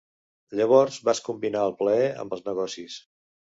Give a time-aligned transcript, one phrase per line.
[0.59, 3.01] Llavors vas combinar el plaer amb els negocis!